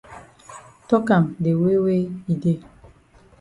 [0.89, 2.59] Tok am de way wey e dey.